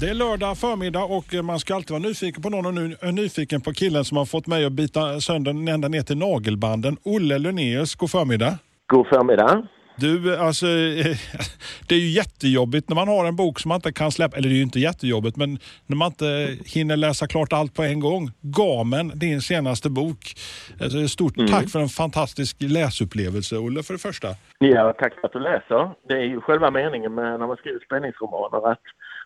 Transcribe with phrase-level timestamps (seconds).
[0.00, 3.12] Det är lördag förmiddag och man ska alltid vara nyfiken på någon och nu är
[3.12, 6.96] nyfiken på killen som har fått mig att bita sönder ända ner till nagelbanden.
[7.02, 8.58] Olle Lunnéus, god förmiddag.
[8.86, 9.66] God förmiddag.
[9.96, 11.16] Du, alltså, eh,
[11.88, 14.48] det är ju jättejobbigt när man har en bok som man inte kan släppa, eller
[14.48, 18.00] det är ju inte jättejobbigt, men när man inte hinner läsa klart allt på en
[18.00, 18.30] gång.
[18.40, 20.34] Gamen, din senaste bok.
[20.82, 21.50] Alltså, stort Mm.
[21.50, 24.28] tack för en fantastisk läsupplevelse, Olle, för det första.
[24.58, 25.90] Ja, tack för att du läser.
[26.08, 28.82] Det är ju själva meningen med när man skriver spänningsromaner att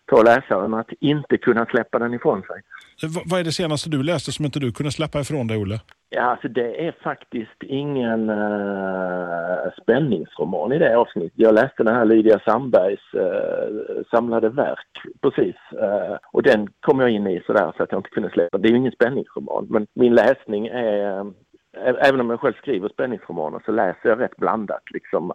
[0.09, 2.61] ta läsaren att inte kunna släppa den ifrån sig.
[3.15, 5.79] V- vad är det senaste du läste som inte du kunde släppa ifrån dig, Olle?
[6.09, 11.33] Ja, alltså det är faktiskt ingen uh, spänningsroman i det avsnittet.
[11.35, 15.55] Jag läste den här Lydia Sandbergs eh, samlade verk precis.
[15.71, 18.57] eh, och den kom jag in i sådär så att jag inte kunde släppa.
[18.57, 21.25] Det är ju ingen spänningsroman, men min läsning är, eh,
[22.07, 25.31] även om jag själv skriver spänningsromaner så läser jag rätt blandat liksom.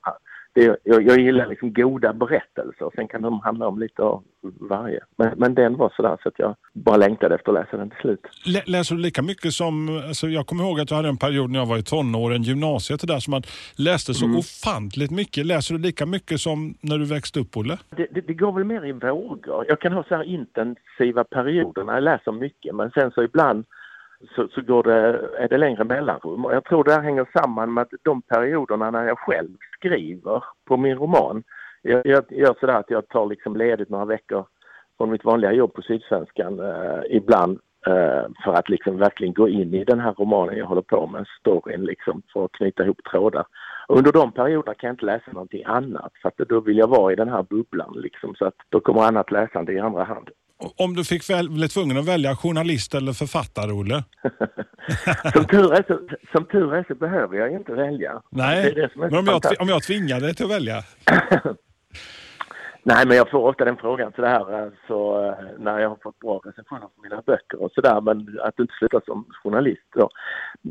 [0.54, 4.22] Det, jag, jag gillar liksom goda berättelser, sen kan de handla om lite av
[4.60, 5.00] varje.
[5.16, 7.98] Men, men den var sådär så att jag bara längtade efter att läsa den till
[8.00, 8.20] slut.
[8.46, 11.50] Lä- Läser du lika mycket som, alltså jag kommer ihåg att jag hade en period
[11.50, 13.42] när jag var i tonåren, gymnasiet och där, som man
[13.76, 15.46] läste så ofantligt mycket.
[15.46, 17.78] Läser du lika mycket som när du växte upp, Olle?
[17.96, 19.64] Det, det, det går väl mer i vågor.
[19.68, 23.64] Jag kan ha så här intensiva perioder när jag läser mycket men sen så ibland
[24.36, 26.44] så, så går det, är det längre mellanrum.
[26.44, 30.44] Och jag tror det här hänger samman med att de perioderna när jag själv skriver
[30.64, 31.42] på min roman.
[31.82, 34.46] Jag, jag gör sådär att jag tar liksom ledigt några veckor
[34.96, 39.74] från mitt vanliga jobb på Sydsvenskan eh, ibland eh, för att liksom verkligen gå in
[39.74, 43.44] i den här romanen jag håller på med, storyn liksom, för att knyta ihop trådar.
[43.88, 46.88] Och under de perioderna kan jag inte läsa någonting annat för att då vill jag
[46.88, 50.30] vara i den här bubblan liksom, så att då kommer annat läsande i andra hand.
[50.76, 54.04] Om du fick väl, blev tvungen att välja journalist eller författare, Olle?
[55.32, 55.98] Som tur är så,
[56.32, 58.22] som tur är så behöver jag inte välja.
[58.30, 60.84] Nej, Det det men om jag, om jag tvingar dig till att välja?
[62.86, 66.18] Nej, men jag får ofta den frågan sådär så, eh, eh, när jag har fått
[66.18, 70.08] bra recensioner på mina böcker och sådär, men att inte sluta som journalist då.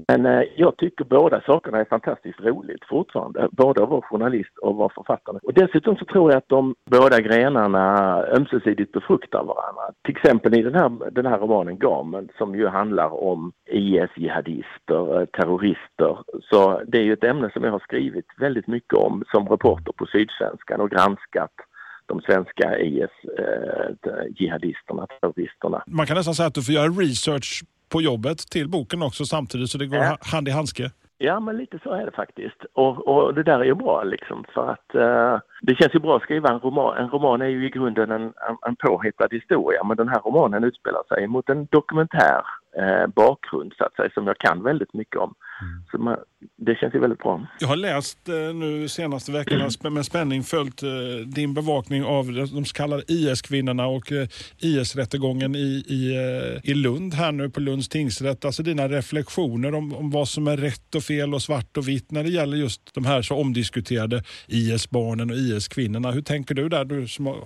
[0.08, 4.76] Men eh, jag tycker båda sakerna är fantastiskt roligt fortfarande, både att vara journalist och
[4.76, 5.40] vara författare.
[5.44, 9.84] Och dessutom så tror jag att de båda grenarna ömsesidigt befruktar varandra.
[10.04, 15.26] Till exempel i den här, den här romanen Gamen som ju handlar om IS-jihadister, eh,
[15.26, 16.18] terrorister.
[16.42, 19.92] Så det är ju ett ämne som jag har skrivit väldigt mycket om som reporter
[19.98, 21.52] på Sydsvenskan och granskat
[22.06, 25.84] de svenska IS-jihadisterna, terroristerna.
[25.88, 29.70] Man kan nästan säga att du får göra research på jobbet till boken också samtidigt
[29.70, 30.06] så det går Ja.
[30.06, 30.92] ha- hand i handske.
[31.18, 32.66] Ja, men lite så är det faktiskt.
[32.74, 36.16] Och, och det där är ju bra liksom för att eh, det känns ju bra
[36.18, 36.98] att skriva en roman.
[36.98, 38.34] En roman är ju i grunden en, en,
[38.68, 42.42] en påhittad historia men den här romanen utspelar sig mot en dokumentär
[42.78, 45.34] eh, bakgrund så att säga som jag kan väldigt mycket om.
[45.92, 46.18] Så man,
[46.58, 47.48] det känns ju väldigt bra.
[47.60, 50.90] Jag har läst eh, nu senaste veckorna sp- med spänning följt eh,
[51.26, 54.28] din bevakning av de så kallade IS-kvinnorna och eh,
[54.60, 58.46] IS-rättegången i, i, eh, i Lund här nu på Lunds tingsrätt.
[58.46, 62.12] Alltså dina reflektioner om, om vad som är rätt och fel och svart och vitt
[62.12, 66.12] när det gäller just de här så omdiskuterade IS-barnen och IS-kvinnorna.
[66.12, 67.38] Hur tänker du där, du som har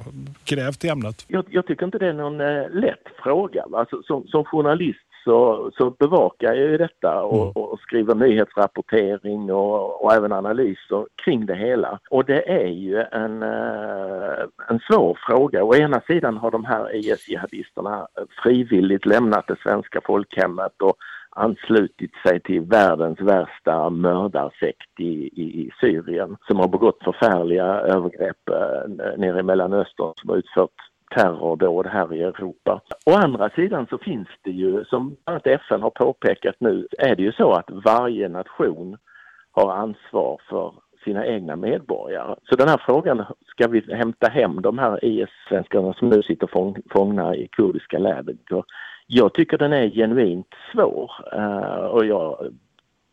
[0.45, 1.25] grävt i ämnet?
[1.27, 3.63] Jag, jag tycker inte det är någon eh, lätt fråga.
[3.73, 10.03] Alltså, som, som journalist så, så bevakar jag ju detta och, och skriver nyhetsrapportering och,
[10.03, 11.99] och även analyser kring det hela.
[12.09, 15.63] Och det är ju en, eh, en svår fråga.
[15.63, 18.07] Å ena sidan har de här IS-jihadisterna
[18.43, 20.97] frivilligt lämnat det svenska folkhemmet och
[21.37, 28.49] anslutit sig till världens värsta mördarsekt i, i, i Syrien som har begått förfärliga övergrepp
[28.49, 30.71] eh, nere i Mellanöstern som har utfört
[31.15, 32.81] terrordåd här i Europa.
[33.05, 37.15] Å andra sidan så finns det ju, som bland annat FN har påpekat nu, är
[37.15, 38.97] det ju så att varje nation
[39.51, 40.73] har ansvar för
[41.03, 42.35] sina egna medborgare.
[42.49, 46.77] Så den här frågan, ska vi hämta hem de här IS-svenskarna som nu sitter fång,
[46.91, 48.63] fångna i kurdiska läger?
[49.07, 52.53] Jag tycker den är genuint svår eh, och jag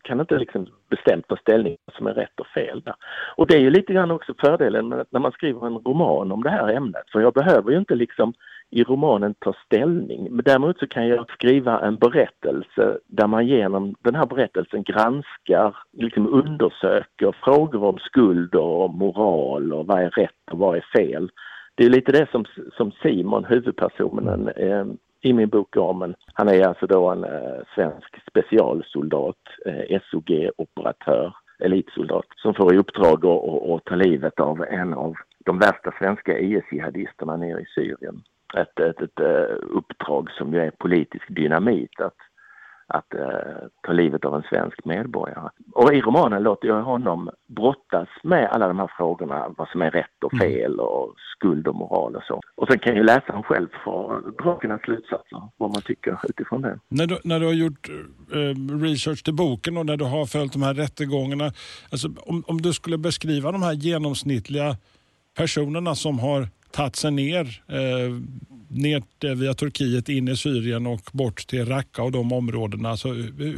[0.04, 2.94] kan inte liksom bestämt ta ställning som är rätt och fel där.
[3.36, 6.42] Och det är ju lite grann också fördelen med när man skriver en roman om
[6.42, 8.34] det här ämnet, för jag behöver ju inte liksom
[8.70, 10.28] i romanen ta ställning.
[10.30, 15.76] Men däremot så kan jag skriva en berättelse där man genom den här berättelsen granskar,
[15.92, 21.30] liksom undersöker frågor om skuld och moral och vad är rätt och vad är fel.
[21.74, 22.44] Det är lite det som,
[22.76, 24.84] som Simon, huvudpersonen, eh,
[25.24, 26.14] i min bok Gamen.
[26.34, 29.36] Han är alltså då en eh, svensk specialsoldat,
[29.66, 35.14] eh, SOG-operatör, elitsoldat, som får i uppdrag att, att, att ta livet av en av
[35.44, 38.22] de värsta svenska IS-jihadisterna nere i Syrien.
[38.56, 42.16] Ett, ett, ett, eh, uppdrag som ju är politisk dynamit att
[42.86, 45.48] att eh, ta livet av en svensk medborgare.
[45.72, 49.90] Och i romanen låter jag honom brottas med alla de här frågorna, vad som är
[49.90, 50.48] rätt och mm.
[50.48, 52.40] fel och skuld och moral och så.
[52.54, 56.78] Och sen kan ju läsaren själv få dra sina slutsatser, vad man tycker utifrån det.
[56.88, 57.88] När du, när du har gjort
[58.32, 61.44] eh, research till boken och när du har följt de här rättegångarna,
[61.92, 64.76] alltså om, om du skulle beskriva de här genomsnittliga
[65.36, 68.10] personerna som har tagit sig ner, eh,
[68.68, 72.88] ner via Turkiet in i Syrien och bort till Raqqa och de områdena.
[72.88, 73.08] Alltså,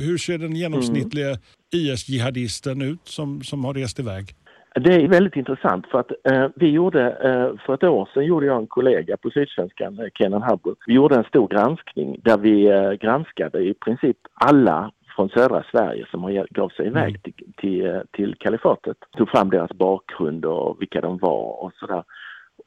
[0.09, 1.41] hur ser den genomsnittliga mm.
[1.75, 4.35] IS-jihadisten ut som, som har rest iväg?
[4.81, 8.47] Det är väldigt intressant för att eh, vi gjorde, eh, för ett år sedan gjorde
[8.47, 10.75] jag en kollega på Sydsvenskan, eh, Kenan Habbo.
[10.87, 16.07] Vi gjorde en stor granskning där vi eh, granskade i princip alla från södra Sverige
[16.11, 17.21] som gav sig iväg mm.
[17.23, 18.97] till, till, eh, till kalifatet.
[19.17, 22.03] Tog fram deras bakgrund och vilka de var och sådär.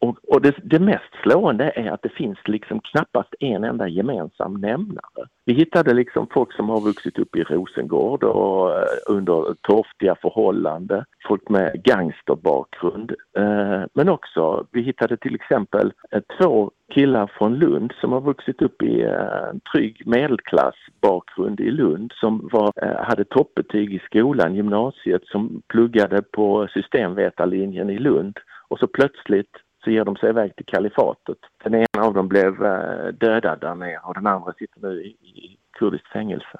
[0.01, 4.53] Och, och det, det, mest slående är att det finns liksom knappast en enda gemensam
[4.53, 5.27] nämnare.
[5.45, 11.05] Vi hittade liksom folk som har vuxit upp i Rosengård och eh, under torftiga förhållanden,
[11.27, 13.11] folk med gangsterbakgrund.
[13.37, 18.61] Eh, men också, vi hittade till exempel eh, två killar från Lund som har vuxit
[18.61, 25.61] upp i en trygg medelklassbakgrund i Lund som var, hade toppbetyg i skolan, gymnasiet, som
[25.67, 29.51] pluggade på systemvetarlinjen i Lund och så plötsligt
[29.83, 31.37] så ger de sig iväg till kalifatet.
[31.63, 35.07] Den ena av dem blev eh, dödad där nere och den andra sitter nu i,
[35.07, 36.59] i kurdiskt fängelse.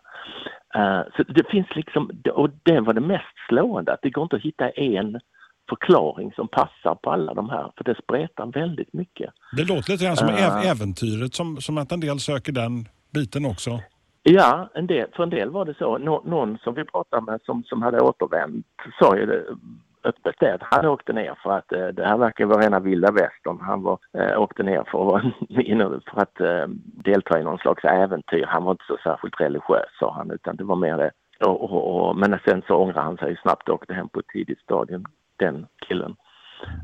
[0.78, 4.36] Uh, så det finns liksom, och det var det mest slående, att det går inte
[4.36, 5.20] att hitta en
[5.70, 9.34] förklaring som passar på alla de här, för det spretar väldigt mycket.
[9.58, 13.46] Det låter lite grann som uh, äventyret, som, som att en del söker den biten
[13.46, 13.80] också.
[14.24, 15.98] Ja, en del, för en del var det så.
[15.98, 18.66] Nå, någon som vi pratade med som, som hade återvänt
[19.00, 19.44] sa ju det
[20.10, 20.58] öppet det.
[20.62, 23.60] Han åkte ner för att eh, det här verkar vara rena vilda västern.
[23.62, 25.24] Han var, eh, åkte ner för att,
[26.14, 26.68] för att eh,
[27.04, 28.46] delta i någon slags äventyr.
[28.46, 31.12] Han var inte så särskilt religiös sa han utan det var mer det.
[31.46, 34.28] Och, och, och, men sen så ångrade han sig snabbt och åkte hem på ett
[34.28, 35.06] tidigt stadium,
[35.38, 36.16] den killen.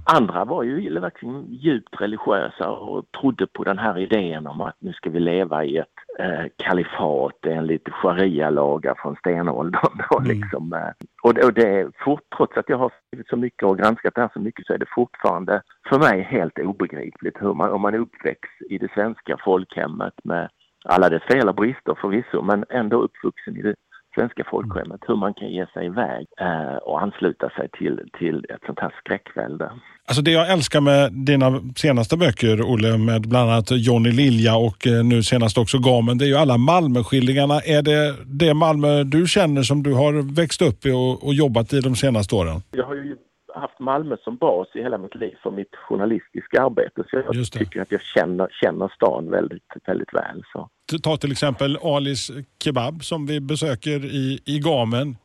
[0.04, 4.94] Andra var ju verkligen djupt religiösa och trodde på den här idén om att nu
[4.94, 5.88] ska vi leva i ett
[6.20, 10.02] eh, kalifat enligt sharia-lagar från stenåldern.
[10.10, 10.38] Och, mm.
[10.38, 10.90] liksom, eh,
[11.24, 14.22] och, och det är fort, trots att jag har skrivit så mycket och granskat det
[14.22, 17.94] här så mycket så är det fortfarande för mig helt obegripligt hur man, om man
[17.94, 20.50] är uppväxt i det svenska folkhemmet med
[20.86, 23.76] alla dess fel och brister förvisso, men ändå uppvuxen i det
[24.16, 28.64] svenska folkhemmet, hur man kan ge sig iväg eh, och ansluta sig till, till ett
[28.66, 29.72] sånt här skräckvälde.
[30.08, 34.88] Alltså det jag älskar med dina senaste böcker, Olle, med bland annat Johnny Lilja och
[34.88, 37.60] eh, nu senast också Gamen, det är ju alla Malmöskildringarna.
[37.60, 41.74] Är det det Malmö du känner som du har växt upp i och, och jobbat
[41.74, 42.62] i de senaste åren?
[42.72, 43.16] Jag har ju
[43.60, 47.04] haft Malmö som bas i hela mitt liv för mitt journalistiska arbete.
[47.10, 50.44] Så jag tycker att jag känner, känner stan väldigt, väldigt väl.
[50.54, 50.70] Så.
[51.04, 52.32] Ta till exempel Alis
[52.64, 55.18] Kebab som vi besöker i, i Gamen.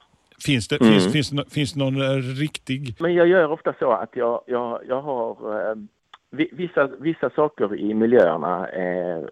[0.47, 0.93] Finns det, mm.
[0.93, 2.97] finns, finns, finns någon eh, riktig?
[3.01, 5.31] Men jag gör ofta så att jag, jag, jag har
[5.71, 5.77] eh,
[6.31, 9.25] vissa, vissa saker i miljöerna eh,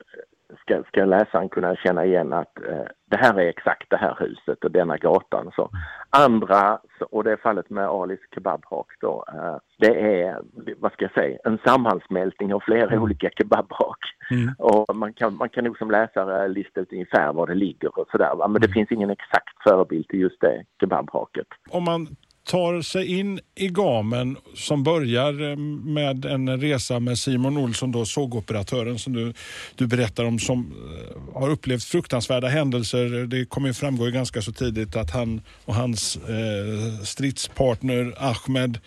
[0.60, 4.64] ska, ska läsaren kunna känna igen att eh, det här är exakt det här huset
[4.64, 5.50] och denna gatan.
[5.56, 5.70] Så
[6.10, 6.78] andra,
[7.10, 10.40] och det är fallet med Alis kebabhak då, eh, det är,
[10.78, 13.02] vad ska jag säga, en sammansmältning av flera mm.
[13.02, 13.98] olika kebabhak.
[14.30, 14.54] Mm.
[14.58, 18.08] Och man kan, man kan nog som läsare lista ut ungefär var det ligger och
[18.10, 18.34] sådär.
[18.36, 18.72] Men det mm.
[18.72, 21.46] finns ingen exakt förebild till just det kebabhaket.
[21.70, 22.06] Om man
[22.48, 28.04] tar sig in i gamen som börjar eh, med en resa med Simon Olsson, då,
[28.04, 29.32] sågoperatören som du,
[29.74, 33.26] du berättar om som eh, har upplevt fruktansvärda händelser.
[33.26, 38.78] Det kommer framgå ganska så tidigt att han och hans eh, stridspartner Ahmed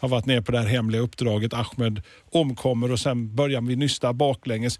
[0.00, 1.54] har varit ner på det här hemliga uppdraget.
[1.54, 4.78] Ahmed omkommer och sen börjar vi nysta baklänges.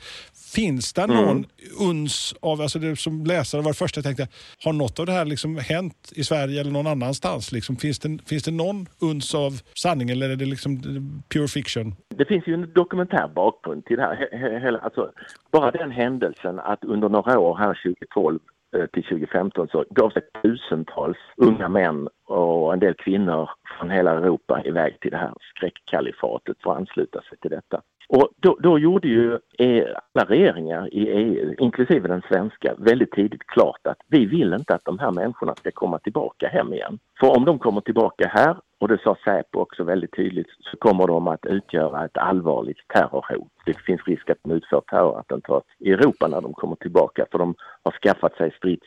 [0.55, 1.45] Finns det någon mm.
[1.81, 4.29] uns av, alltså det som läsare var det första jag tänkte,
[4.65, 7.53] har något av det här liksom hänt i Sverige eller någon annanstans?
[7.53, 10.81] Liksom, finns, det, finns det någon uns av sanning eller är det liksom
[11.29, 11.95] pure fiction?
[12.17, 14.81] Det finns ju en dokumentär bakgrund till det här.
[14.85, 15.11] Alltså,
[15.53, 20.11] bara den händelsen att under några år här 2012 Eh, Eh, till 2015 så gav
[20.11, 25.35] sig tusentals unga män och en del kvinnor från hela Europa iväg till det här
[25.57, 27.83] skräckkalifatet för att ansluta sig till detta.
[28.09, 33.47] Och då, då gjorde ju e, alla regeringar i EU, inklusive den svenska, väldigt tidigt
[33.47, 36.99] klart att vi vill inte att de här människorna ska komma tillbaka hem igen.
[37.21, 41.07] För om de kommer tillbaka här och det sa Säpo också väldigt tydligt, så kommer
[41.07, 43.53] de att utgöra ett allvarligt terrorhot.
[43.67, 47.55] Det finns risk att de utför terrorattentat i Europa när de kommer tillbaka för de
[47.83, 48.87] har skaffat sig strids,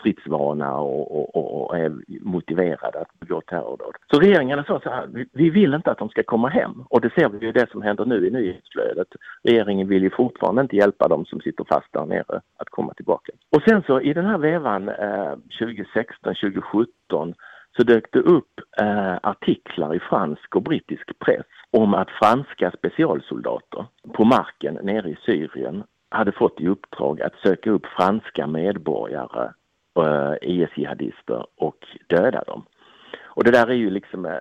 [0.00, 3.96] stridsvana och, och, och, och, är motiverade att begå terrordåd.
[4.10, 7.10] Så regeringarna sa så här, vi vill inte att de ska komma hem och det
[7.18, 9.08] ser vi ju det som händer nu i nyhetsflödet.
[9.42, 13.32] Regeringen vill ju fortfarande inte hjälpa dem som sitter fast där nere att komma tillbaka.
[13.56, 17.34] Och sen så i den här vevan eh, 2016, 2017
[17.76, 23.86] så dök det upp eh, artiklar i fransk och brittisk press om att franska specialsoldater
[24.12, 29.52] på marken nere i Syrien hade fått i uppdrag att söka upp franska medborgare,
[29.98, 32.64] eh, IS-jihadister och döda dem.
[33.24, 34.32] Och det där är ju liksom eh,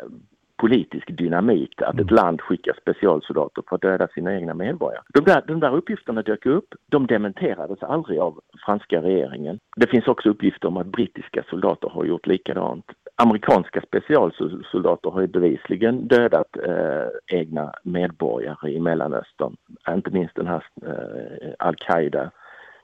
[0.65, 5.03] politisk dynamit, att ett land skickar specialsoldater för att döda sina egna medborgare.
[5.13, 9.60] De där, de där uppgifterna dök upp, de dementerades aldrig av franska regeringen.
[9.75, 12.86] Det finns också uppgifter om att brittiska soldater har gjort likadant
[13.17, 19.55] amerikanska specialsoldater har ju bevisligen dödat eh, egna medborgare i Mellanöstern.
[19.89, 22.31] Inte minst den här eh, al-Qaida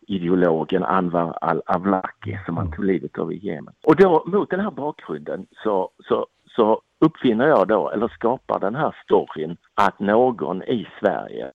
[0.08, 3.74] ideologen Anwar al-Awlaki som han tog livet av i Jemen.
[3.84, 8.75] Och då mot den här bakgrunden så, så, så uppfinner jag då, eller skapar den
[8.75, 11.51] här storyn att någon i Sverige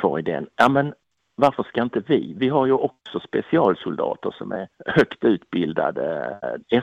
[0.00, 0.94] får idén, ja men
[1.36, 2.34] varför ska inte vi?
[2.38, 6.38] Vi har ju också specialsoldater som är högt utbildade.
[6.70, 6.82] Eh,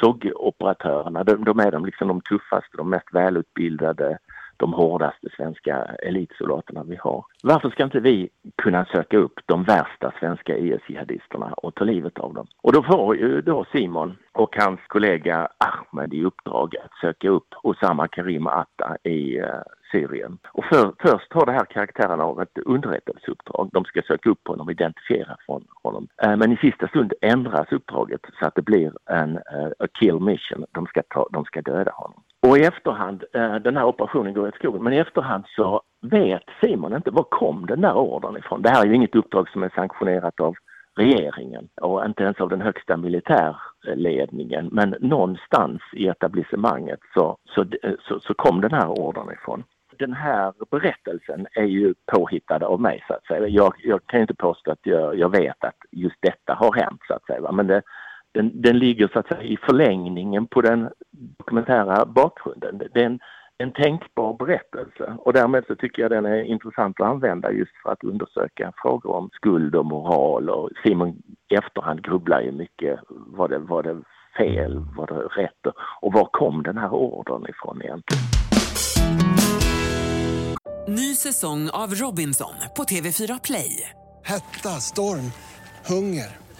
[0.00, 4.18] SOG-operatörerna, eh, de, de, är de, liksom de tuffaste, de mest välutbildade,
[4.60, 7.24] de hårdaste svenska elitsoldaterna vi har.
[7.42, 8.28] Varför ska inte vi
[8.62, 12.46] kunna söka upp de värsta svenska IS-jihadisterna och ta livet av dem?
[12.62, 17.48] Och då får ju då Simon och hans kollega Ahmed i uppdrag att söka upp
[17.62, 19.44] Osama Karim Atta i eh,
[19.92, 20.38] Syrien.
[20.52, 23.70] Och för, först har det här karaktären av ett underrättelseuppdrag.
[23.72, 26.08] De ska söka upp honom och identifiera från honom.
[26.22, 30.20] Eh, men i sista stund ändras uppdraget så att det blir en eh, a kill
[30.20, 30.64] mission.
[30.72, 32.22] De ska, ta, de ska döda honom.
[32.46, 36.42] Och i efterhand, eh, den här operationen går åt skogen, men i efterhand så vet
[36.60, 38.62] Simon inte var kom den där ordern ifrån.
[38.62, 40.54] Det här är ju inget uppdrag som är sanktionerat av
[40.96, 44.68] regeringen och inte ens av den högsta militärledningen.
[44.72, 49.64] Men någonstans i etablissemanget så, så, eh, så, så kom den här ordern ifrån.
[49.98, 53.48] Den här berättelsen är ju påhittad av mig så att säga.
[53.48, 57.14] Jag, jag kan inte påstå att jag, jag, vet att just detta har hänt så
[57.14, 57.52] att säga.
[57.52, 57.82] Men det,
[58.32, 60.90] den, den ligger så att säga i förlängningen på den
[61.38, 62.82] dokumentära bakgrunden.
[62.94, 63.20] Den,
[63.58, 67.92] en tänkbar berättelse och därmed så tycker jag den är intressant att använda just för
[67.92, 73.00] att undersöka frågor om skuld och moral och Simon i efterhand grubblar ju mycket.
[73.08, 74.02] Var det, var det
[74.38, 74.78] fel?
[74.96, 75.74] Var det rätt?
[76.00, 78.22] Och var kom den här ordern ifrån egentligen?
[80.88, 83.90] Ny säsong av Robinson på TV4 Play.
[84.24, 85.32] Hetta, storm,
[85.88, 86.49] hunger.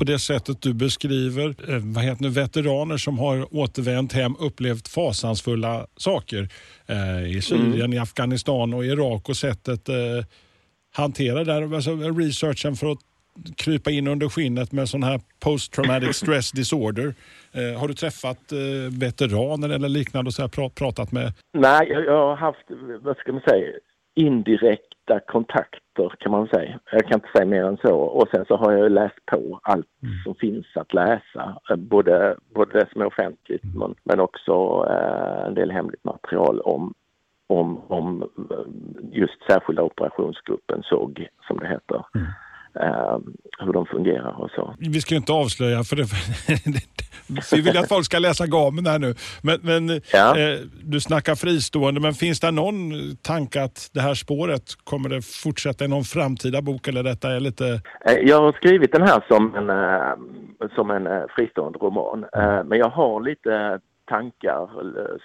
[0.00, 4.88] På det sättet du beskriver eh, vad heter det, veteraner som har återvänt hem upplevt
[4.88, 6.48] fasansfulla saker
[6.86, 7.92] eh, i Syrien, mm.
[7.92, 9.96] i Afghanistan och Irak och sättet eh,
[10.94, 12.98] hantera där, alltså researchen för att
[13.56, 17.14] krypa in under skinnet med sån här post traumatic stress disorder.
[17.52, 18.58] Eh, har du träffat eh,
[19.00, 21.32] veteraner eller liknande och så här, pratat med?
[21.52, 22.66] Nej, jag, har haft,
[23.02, 23.66] vad ska man säga,
[25.10, 26.80] indirekta kontakter kan man säga.
[26.92, 27.94] Jag kan inte säga mer än så.
[27.94, 30.14] Och sen så har jag läst på allt mm.
[30.24, 31.60] som finns att läsa.
[31.70, 33.78] Eh, både, både det som är offentligt mm.
[33.78, 36.94] men, men också eh, en del hemligt material om
[37.48, 38.30] om, om
[39.12, 42.04] just särskilda operationsgruppen SOG som det heter.
[42.14, 42.26] Mm.
[42.76, 43.18] Uh,
[43.58, 44.74] hur de fungerar och så.
[44.78, 46.04] Vi ska ju inte avslöja för det,
[47.56, 49.14] vi vill att folk ska läsa gamen här nu.
[49.42, 50.38] Men, men ja.
[50.38, 52.76] eh, du snackar fristående, men finns det någon
[53.22, 57.40] tanke att det här spåret kommer det fortsätta i någon framtida bok eller detta är
[57.40, 57.80] lite?
[58.04, 62.26] Eh, jag har skrivit den här som en, uh, som en uh, fristående roman,
[62.64, 64.68] men jag har lite tankar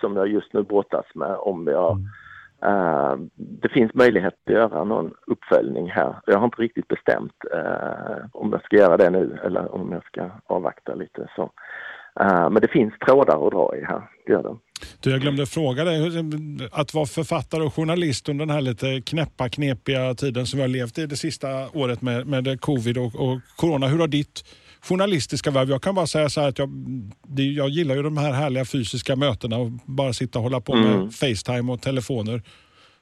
[0.02, 2.06] som jag just nu brottas med om jag mm
[2.68, 6.16] Uh, det finns möjlighet att göra någon uppföljning här.
[6.26, 10.06] Jag har inte riktigt bestämt uh, om jag ska göra det nu eller om jag
[10.06, 11.28] ska avvakta lite.
[11.36, 11.44] Så.
[12.22, 14.56] Uh, men det finns trådar att dra i här, det gör det.
[15.00, 16.26] Du, jag glömde fråga dig,
[16.72, 20.68] att vara författare och journalist under den här lite knäppa, knepiga tiden som vi har
[20.68, 23.88] levt i det sista året med, med covid och, och corona.
[23.88, 24.44] Hur har ditt
[24.90, 25.70] journalistiska värv.
[25.70, 26.70] Jag kan bara säga så här att jag,
[27.28, 30.76] det, jag gillar ju de här härliga fysiska mötena och bara sitta och hålla på
[30.76, 31.10] med mm.
[31.10, 32.42] Facetime och telefoner.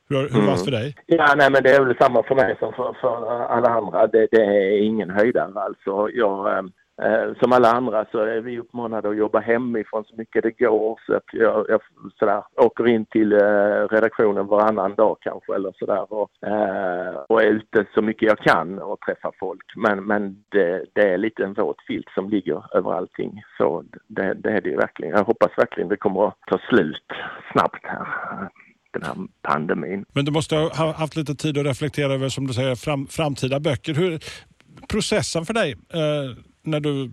[0.09, 0.45] Hur, hur mm.
[0.45, 0.95] var det för dig?
[1.05, 4.07] Ja, nej men det är väl samma för mig som för, för alla andra.
[4.07, 6.09] Det, det är ingen höjdare alltså.
[6.13, 6.69] Jag,
[7.01, 10.99] eh, som alla andra så är vi uppmanade att jobba hemifrån så mycket det går.
[11.05, 11.81] Så att jag, jag
[12.19, 17.47] sådär, åker in till eh, redaktionen varannan dag kanske eller sådär och, eh, och är
[17.47, 19.65] ute så mycket jag kan och träffar folk.
[19.75, 23.43] Men, men det, det är lite en våt filt som ligger över allting.
[23.57, 25.17] Så det, det är det ju verkligen.
[25.17, 27.07] Jag hoppas verkligen det kommer att ta slut
[27.51, 28.07] snabbt här
[28.93, 30.05] den här pandemin.
[30.13, 33.59] Men du måste ha haft lite tid att reflektera över, som du säger, fram, framtida
[33.59, 33.93] böcker.
[33.93, 34.19] Hur,
[34.87, 37.11] processen för dig, eh, när du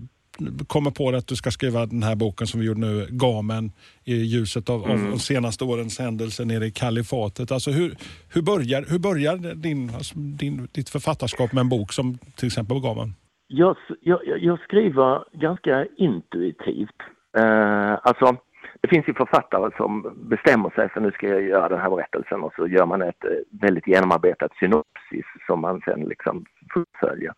[0.67, 3.73] kommer på att du ska skriva den här boken som vi gjorde nu, Gamen,
[4.05, 5.05] i ljuset av, mm.
[5.05, 7.53] av de senaste årens händelser nere i kalifatet.
[7.53, 7.95] Alltså hur,
[8.35, 12.81] hur börjar, hur börjar din, alltså din, ditt författarskap med en bok som till exempel
[12.81, 13.15] Gamen?
[13.47, 17.01] Jag, jag, jag skriver ganska intuitivt.
[17.39, 18.37] Uh, alltså,
[18.81, 22.41] det finns ju författare som bestämmer sig för nu ska jag göra den här berättelsen
[22.43, 27.33] och så gör man ett eh, väldigt genomarbetat synopsis som man sen liksom fullföljer.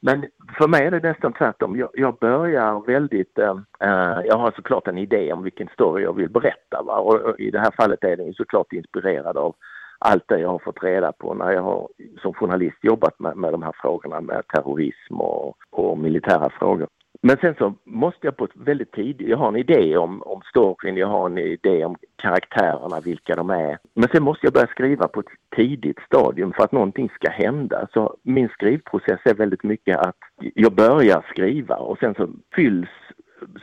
[0.00, 0.26] Men
[0.58, 1.76] för mig är det nästan tvärtom.
[1.76, 6.16] Jag, jag börjar väldigt, eh, eh, jag har såklart en idé om vilken story jag
[6.16, 6.98] vill berätta va?
[6.98, 9.54] Och, i det här fallet är den såklart inspirerad av
[9.98, 11.88] allt det jag har fått reda på när jag har
[12.22, 16.88] som journalist jobbat med, med de här frågorna med terrorism och, och militära frågor.
[17.20, 20.40] Men sen så måste jag på ett väldigt tidigt, jag har en idé om, om
[20.42, 23.78] storyn, jag har en idé om karaktärerna, vilka de är.
[23.94, 27.88] Men sen måste jag börja skriva på ett tidigt stadium för att någonting ska hända.
[27.92, 30.16] Så min skrivprocess är väldigt mycket att
[30.54, 32.88] jag börjar skriva och sen så fylls,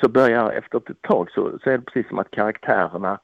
[0.01, 3.19] så börjar efter ett tag så, så är det precis som att karaktärerna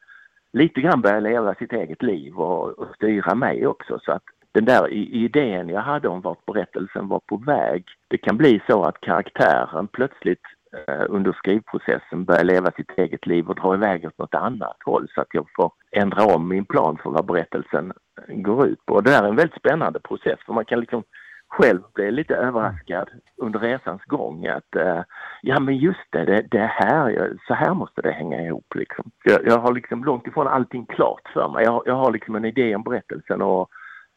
[0.53, 3.99] lite grann börjar leva sitt eget liv och, och styra mig också.
[4.01, 7.85] Så att den där idén jag hade om vart berättelsen var på väg.
[8.07, 10.43] Det kan bli så att karaktären plötsligt
[10.87, 15.07] eh, under skrivprocessen börjar leva sitt eget liv och dra iväg åt något annat håll
[15.15, 17.93] så att jag får ändra om min plan för vad berättelsen
[18.27, 18.93] eh, går ut på.
[18.93, 21.03] Och det där är en väldigt spännande process för man kan liksom
[21.51, 25.01] själv bli lite överraskad under resans gång att uh,
[25.41, 29.11] ja men just det, det, det här, så här måste det hänga ihop liksom.
[29.23, 31.65] Jag, jag har liksom långt ifrån allting klart för mig.
[31.65, 33.69] Jag, jag har liksom en idé om berättelsen och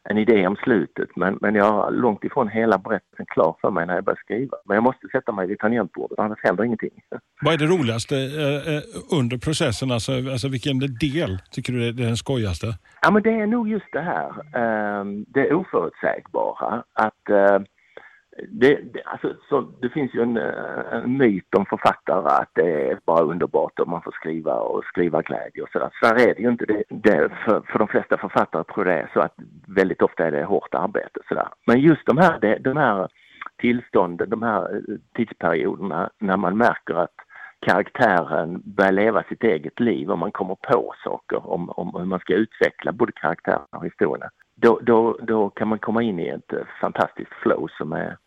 [0.09, 3.85] en idé om slutet men, men jag har långt ifrån hela berättelsen klar för mig
[3.85, 4.57] när jag börjar skriva.
[4.65, 6.89] Men jag måste sätta mig vid tangentbordet annars händer ingenting.
[7.41, 8.81] Vad är det roligaste eh, eh,
[9.19, 9.91] under processen?
[9.91, 12.67] Alltså, alltså vilken del tycker du är den skojigaste?
[13.01, 16.83] Ja men det är nog just det här, eh, det oförutsägbara.
[16.93, 17.59] Att eh,
[18.43, 22.91] det, det, alltså, så, det finns ju en, eh, en myt om författare att det
[22.91, 25.89] är bara underbart om man får skriva och skriva glädje och sådär.
[25.99, 26.65] Så är det ju inte.
[26.65, 29.35] Det, det, för, för de flesta författare tror jag det är så att
[29.67, 31.47] väldigt ofta är det hårt arbete sådär.
[31.65, 33.07] Men just de här, de, de här
[33.57, 37.15] tillstånden, de här eh, tidsperioderna när man märker att
[37.59, 42.19] karaktären börjar leva sitt eget liv och man kommer på saker om, om hur man
[42.19, 44.29] ska utveckla både karaktären och historien.
[44.55, 48.17] Då, då, då kan man komma in i ett eh, fantastiskt flow som är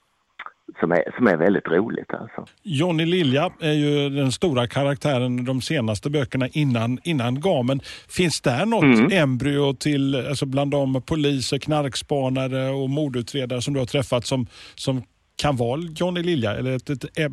[0.80, 2.14] som är, som är väldigt roligt.
[2.14, 2.46] Alltså.
[2.62, 7.80] Johnny Lilja är ju den stora karaktären i de senaste böckerna innan, innan Gamen.
[8.08, 9.12] Finns där något mm.
[9.12, 15.02] embryo till, alltså bland de poliser, knarkspanare och mordutredare som du har träffat som, som
[15.36, 17.32] kan vara Johnny Lilja eller ett, ett, ett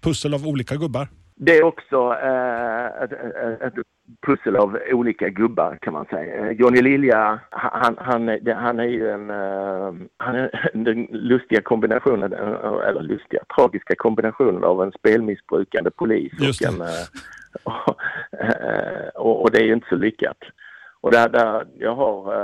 [0.00, 1.08] pussel av olika gubbar?
[1.42, 3.12] Det är också eh, ett,
[3.62, 3.74] ett,
[4.26, 6.52] pussel av olika gubbar kan man säga.
[6.52, 13.02] Johnny Lilja, han, han, han är ju en, uh, han är den lustiga kombinationen, eller
[13.02, 16.88] lustiga, tragiska kombinationen av en spelmissbrukande polis och en, uh,
[19.14, 20.38] och, och, det är ju inte så lyckat.
[21.00, 22.34] Och där, där jag har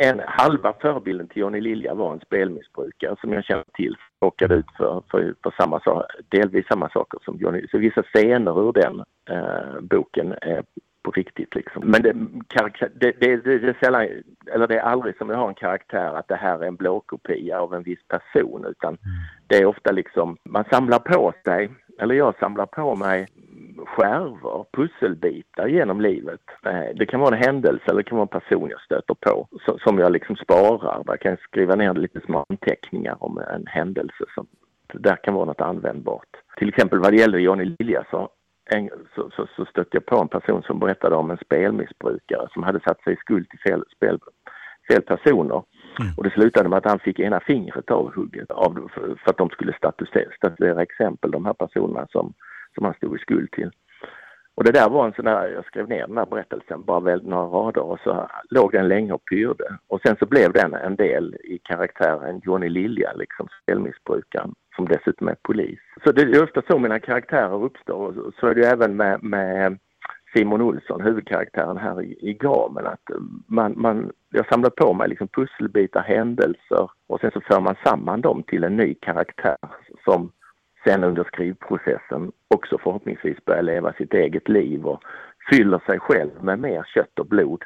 [0.00, 4.70] en halva förebilden till Johnny Lilja var en spelmissbrukare som jag känner till råkade ut
[4.76, 5.80] för, för, för samma
[6.28, 7.66] delvis samma saker som Johnny.
[7.70, 10.62] Så vissa scener ur den uh, boken är
[11.02, 11.82] på riktigt liksom.
[11.86, 14.08] Men det, det, det, det, är sällan,
[14.54, 17.60] eller det är aldrig som jag har en karaktär att det här är en blåkopia
[17.60, 19.00] av en viss person utan mm.
[19.46, 23.28] det är ofta liksom, man samlar på sig, eller jag samlar på mig
[23.86, 26.40] skärvor, pusselbitar genom livet.
[26.66, 29.48] Eh, det kan vara en händelse eller det kan vara en person jag stöter på
[29.84, 31.04] som jag liksom sparar.
[31.04, 34.46] Där kan jag skriva ner lite små anteckningar om en händelse som
[34.92, 36.28] där kan vara något användbart.
[36.56, 38.30] Till exempel vad det gäller Johnny Lilja så
[39.14, 42.80] så, så, så stötte jag på en person som berättade om en spelmissbrukare som hade
[42.80, 44.18] satt sig i skuld till fel, spel,
[44.88, 45.62] fel personer.
[46.00, 46.12] Mm.
[46.16, 49.50] Och det slutade med att han fick ena fingret avhugget av, för, för att de
[49.50, 52.34] skulle statuera, statuera exempel, de här personerna som,
[52.74, 53.70] som han stod i skuld till.
[54.54, 57.26] Och det där var en sån där, jag skrev ner den här berättelsen, bara väl
[57.26, 59.78] några rader och så låg den länge och pyrde.
[59.88, 65.28] Och sen så blev den en del i karaktären Johnny Lilja, liksom spelmissbrukaren, som dessutom
[65.28, 65.78] är polis.
[66.04, 68.32] Så det är ofta så mina karaktärer uppstår.
[68.40, 69.78] Så är det även med, med
[70.36, 73.10] Simon Olsson, huvudkaraktären här i, i Gamen, att
[73.46, 78.20] man, man, jag samlar på mig liksom pusselbitar, händelser och sen så för man samman
[78.20, 79.56] dem till en ny karaktär
[80.04, 80.32] som
[80.84, 85.02] sen under skrivprocessen också förhoppningsvis börjar leva sitt eget liv och
[85.50, 87.62] fyller sig själv med mer kött och blod.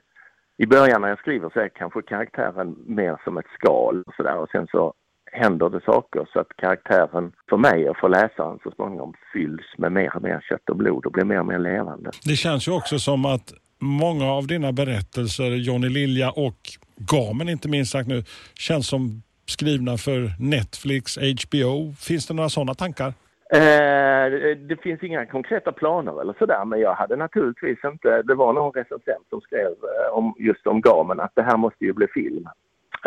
[0.59, 4.37] I början när jag skriver så är kanske karaktären mer som ett skal och sådär
[4.37, 4.95] och sen så
[5.33, 9.93] händer det saker så att karaktären för mig och för läsaren så småningom fylls med
[9.93, 12.11] mer och mer kött och blod och blir mer och mer levande.
[12.25, 16.59] Det känns ju också som att många av dina berättelser, Johnny Lilja och
[16.97, 18.25] Gamen inte minst sagt nu,
[18.55, 21.93] känns som skrivna för Netflix, HBO.
[21.93, 23.13] Finns det några sådana tankar?
[23.53, 24.31] Eh,
[24.69, 28.73] det finns inga konkreta planer eller sådär men jag hade naturligtvis inte, det var någon
[28.73, 32.49] recensent som skrev eh, om, just om Gamen att det här måste ju bli film.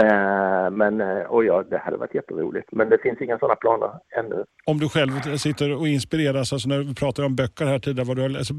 [0.02, 2.68] Eh, men, och ja, det hade varit jätteroligt.
[2.72, 4.44] Men det finns inga sådana planer ännu.
[4.66, 8.18] Om du själv sitter och inspireras, alltså när vi pratade om böcker här tidigare, vad
[8.18, 8.54] du alltså,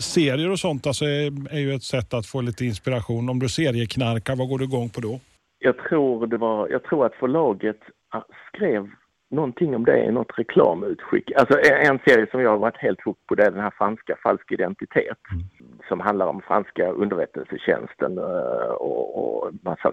[0.00, 3.28] serier och sånt alltså är, är ju ett sätt att få lite inspiration.
[3.28, 5.20] Om du serieknarkar, vad går du igång på då?
[5.64, 8.90] Jag tror, det var, jag tror att förlaget ah, skrev
[9.30, 11.32] någonting om det i något reklamutskick.
[11.36, 14.16] Alltså en serie som jag har varit helt hooked på det är den här franska
[14.22, 15.18] Falsk identitet.
[15.32, 15.78] Mm.
[15.88, 19.92] Som handlar om franska underrättelsetjänsten eh, och, och massa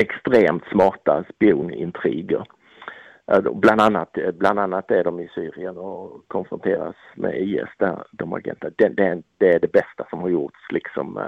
[0.00, 2.44] extremt smarta spionintriger.
[3.52, 8.74] Bland annat, bland annat är de i Syrien och konfronteras med IS där, de agenterna.
[8.76, 11.18] Det, det, det, är det bästa som har gjorts liksom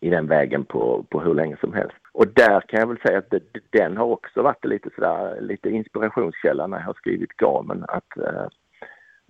[0.00, 1.96] i den vägen på, på hur länge som helst.
[2.12, 5.70] Och där kan jag väl säga att det, den har också varit lite sådär, lite
[5.70, 7.84] inspirationskälla när jag har skrivit Gamen.
[7.88, 8.48] Att uh,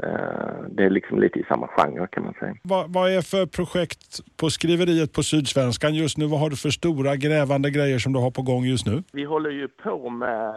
[0.02, 2.54] Eh, det är liksom lite i samma genre kan man säga.
[2.62, 6.26] Vad, vad är för projekt på skriveriet på Sydsvenskan just nu?
[6.26, 9.02] Vad har du för stora grävande grejer som du har på gång just nu?
[9.12, 10.54] Vi håller ju på med,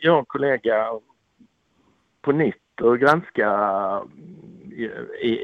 [0.00, 0.86] jag och en kollega,
[2.22, 3.48] på nytt och granska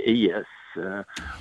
[0.07, 0.47] IS.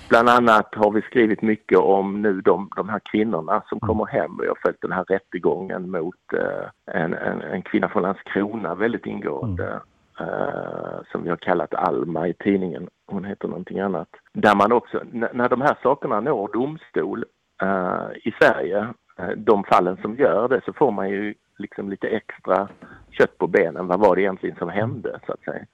[0.10, 4.38] Bland annat har vi skrivit mycket om nu de, de här kvinnorna som kommer hem.
[4.42, 9.06] Vi har följt den här rättegången mot eh, en, en, en kvinna från Landskrona väldigt
[9.06, 9.68] ingående.
[9.68, 9.80] Mm
[10.22, 12.90] Uh, som vi har kallat Alma i tidningen.
[13.08, 14.08] Hon heter någonting annat.
[14.34, 17.26] Där man också, när de här sakerna når domstol
[17.64, 18.80] uh, i Sverige,
[19.20, 22.68] uh, de fallen som gör det, så får man ju liksom lite extra
[23.12, 23.88] kött på benen.
[23.88, 25.66] Vad var det egentligen som hände, så att säga,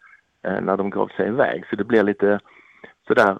[0.61, 1.65] när de gav sig iväg.
[1.69, 2.39] Så det blir lite
[3.07, 3.37] sådär,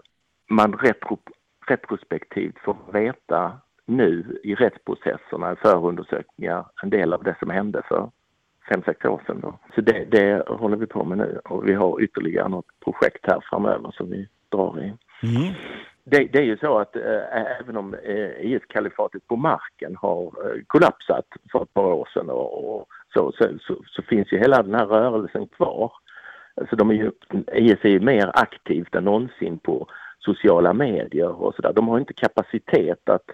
[0.49, 1.19] man retro,
[1.67, 8.09] retrospektivt får veta nu i rättsprocesserna, förundersökningar, en del av det som hände för
[8.69, 9.39] fem, sex år sedan.
[9.41, 9.59] Då.
[9.75, 13.39] Så det, det håller vi på med nu och vi har ytterligare något projekt här
[13.49, 14.93] framöver som vi drar i.
[15.27, 15.53] Mm.
[16.05, 20.61] Det, det, är ju så att äh, även om äh, IS-kalifatet på marken har äh,
[20.67, 24.63] kollapsat för ett par år sedan och, och så, så, så, så, finns ju hela
[24.63, 25.91] den här rörelsen kvar.
[26.55, 27.11] Alltså de är ju,
[27.53, 29.87] IS är ju mer aktivt än någonsin på
[30.25, 31.73] sociala medier och sådär.
[31.73, 33.25] De har inte kapacitet att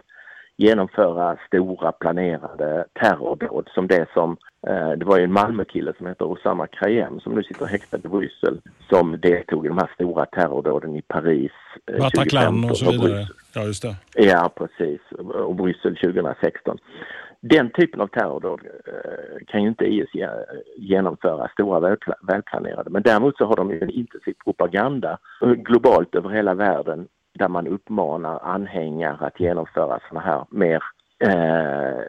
[0.57, 6.25] genomföra stora planerade terrordåd som det som, eh, det var ju en Malmökille som heter
[6.25, 10.95] Osama Krayem som nu sitter häktad i Bryssel som deltog i de här stora terrordåden
[10.95, 11.51] i Paris.
[11.91, 13.27] Eh, Bataclan och så vidare.
[13.55, 13.95] Ja, just det.
[14.13, 15.01] Ja, precis.
[15.33, 16.77] Och Bryssel 2016.
[17.41, 20.09] Den typen av terrordåd eh, kan ju inte IS
[20.77, 22.89] genomföra, stora välplanerade.
[22.89, 27.47] Men däremot så har de ju en intensiv propaganda eh, globalt över hela världen där
[27.47, 30.83] man uppmanar anhängare att genomföra sådana här mer
[31.19, 32.03] eh,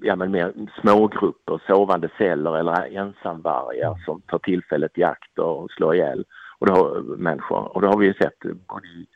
[0.00, 5.94] ja, men mer smågrupper, sovande celler eller ensamvargar som tar tillfället i akt och slår
[5.94, 6.24] ihjäl
[6.58, 7.76] och då har, eh, människor.
[7.76, 8.38] Och det har vi ju sett
[8.68, 9.06] både i,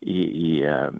[0.00, 0.90] i, i eh,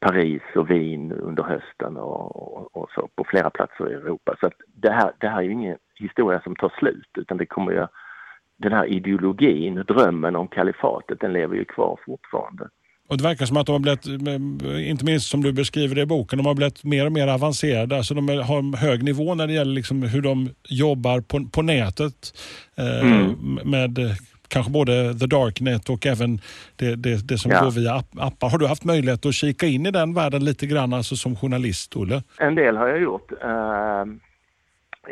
[0.00, 4.36] Paris och Wien under hösten och, och, och, så på flera platser i Europa.
[4.40, 7.72] Så det, här, det här är ju ingen historia som tar slut utan det kommer
[7.72, 7.86] ju
[8.56, 12.68] den här ideologin, drömmen om kalifatet, den lever ju kvar fortfarande.
[13.08, 14.06] Och det verkar som att de har blivit,
[14.88, 17.96] inte minst som du beskriver det i boken, de har blivit mer och mer avancerade.
[17.96, 21.62] Alltså de har en hög nivå när det gäller liksom hur de jobbar på, på
[21.62, 22.38] nätet
[22.76, 23.58] eh, mm.
[23.64, 23.98] med
[24.52, 26.40] kanske både the darknet och även
[26.76, 27.64] det, det, det som ja.
[27.64, 27.94] går via
[28.26, 28.50] appar.
[28.50, 31.96] Har du haft möjlighet att kika in i den världen lite grann alltså som journalist,
[31.96, 32.22] Olle?
[32.38, 33.32] En del har jag gjort.
[33.32, 34.04] Uh,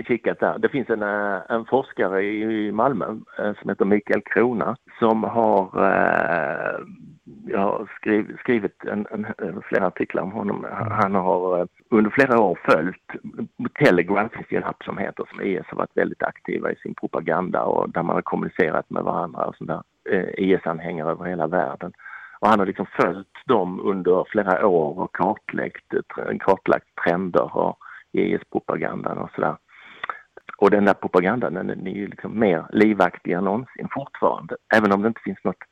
[0.06, 0.58] kikat där.
[0.58, 3.06] Det finns en, eh, en forskare i Malmö
[3.38, 6.80] eh, som heter Mikael Krona som har, eh,
[7.46, 10.66] jag har skriv, skrivit en, en, flera artiklar om honom.
[10.90, 13.10] Han har eh, under flera år följt
[13.74, 16.94] Telegram, finns det en app som heter, som IS har varit väldigt aktiva i sin
[16.94, 19.82] propaganda och där man har kommunicerat med varandra och sådär.
[20.10, 21.92] Eh, e IS-anhängare över hela världen.
[22.40, 27.78] Och han har liksom följt dem under flera år och kartlagt, eh, kartlagt trender och
[28.12, 29.56] e IS-propagandan och sådär.
[30.56, 35.02] Och den där propagandan den är ju liksom mer livaktig än någonsin fortfarande, även om
[35.02, 35.64] det inte finns något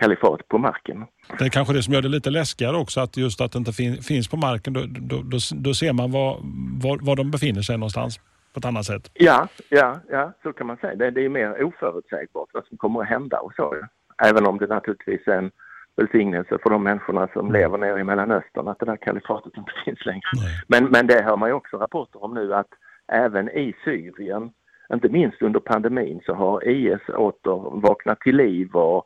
[0.00, 1.06] kalifat på marken.
[1.38, 3.72] Det är kanske det som gör det lite läskigare också, att just att det inte
[3.72, 6.40] fin finns på marken, då, då, då, då ser man var,
[6.82, 8.20] var, var, de befinner sig någonstans
[8.52, 9.10] på ett annat sätt.
[9.14, 10.94] Ja, ja, ja så kan man säga.
[10.94, 13.76] Det, det är mer oförutsägbart vad som kommer att hända och så.
[14.22, 15.50] Även om det naturligtvis är en
[15.96, 17.52] välsignelse för de människorna som mm.
[17.52, 20.22] lever nere i Mellanöstern att det där kalifatet inte finns längre.
[20.66, 22.68] Men, men det hör man ju också rapporter om nu att
[23.12, 24.50] även i Syrien,
[24.92, 29.04] inte minst under pandemin, så har IS åter vaknat till liv och,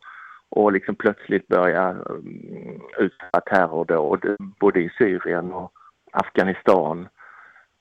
[0.54, 5.72] och liksom plötsligt börjat um, utföra terrordåd både i Syrien och
[6.12, 7.08] Afghanistan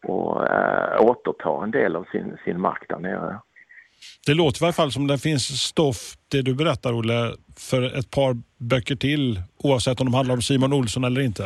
[0.07, 3.39] och äh, återta en del av sin, sin makt där nere.
[4.25, 8.11] Det låter i alla fall som det finns stoff, det du berättar Olle, för ett
[8.11, 11.43] par böcker till oavsett om de handlar om Simon Olsson eller inte.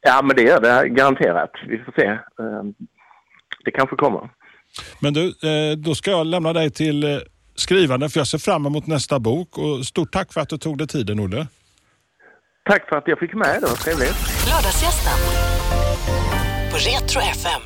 [0.00, 1.50] Ja, men det gör det garanterat.
[1.68, 2.06] Vi får se.
[2.06, 2.74] Ehm,
[3.64, 4.30] det kanske kommer.
[5.00, 7.18] Men du, eh, då ska jag lämna dig till eh,
[7.60, 9.58] skrivande för jag ser fram emot nästa bok.
[9.58, 11.46] Och stort tack för att du tog dig tiden, Olle.
[12.64, 13.62] Tack för att jag fick med.
[13.62, 14.16] Det var trevligt.
[14.46, 15.18] Lördagsgästen
[16.70, 17.62] på Retro FM.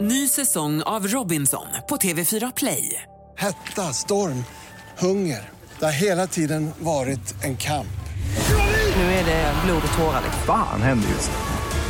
[0.00, 3.02] Ny säsong av Robinson på TV4 Play.
[3.36, 4.44] Hetta, storm,
[4.98, 5.48] hunger.
[5.78, 7.86] Det har hela tiden varit en kamp.
[8.96, 10.22] Nu är det blod och tårar.
[10.46, 11.59] Fan händer just det.